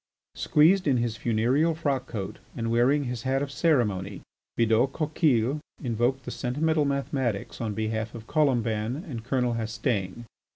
Squeezed 0.33 0.87
in 0.87 0.97
his 0.97 1.15
funereal 1.15 1.75
frock 1.75 2.07
coat 2.07 2.39
and 2.57 2.71
wearing 2.71 3.03
his 3.03 3.21
hat 3.21 3.43
of 3.43 3.51
ceremony, 3.51 4.21
Bidault 4.57 4.93
Coquille 4.93 5.59
invoked 5.79 6.23
the 6.25 6.31
sentimental 6.31 6.85
mathematics 6.85 7.61
on 7.61 7.75
behalf 7.75 8.15
of 8.15 8.25
Colomban 8.25 9.03
and 9.07 9.23
Colonel 9.23 9.53
Hastaing. 9.53 10.25